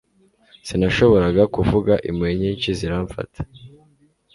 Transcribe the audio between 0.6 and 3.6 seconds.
Sinashoboraga kuvuga impuhwe nyinshi ziramfata